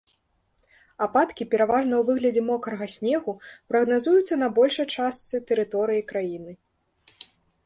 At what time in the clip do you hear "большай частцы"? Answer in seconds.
4.57-5.35